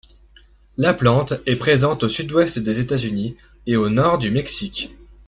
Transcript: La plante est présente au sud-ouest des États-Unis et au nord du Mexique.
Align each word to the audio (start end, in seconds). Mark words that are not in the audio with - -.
La 0.77 0.95
plante 0.95 1.35
est 1.45 1.57
présente 1.57 2.01
au 2.05 2.09
sud-ouest 2.09 2.57
des 2.57 2.79
États-Unis 2.79 3.37
et 3.67 3.75
au 3.75 3.89
nord 3.89 4.17
du 4.17 4.31
Mexique. 4.31 4.89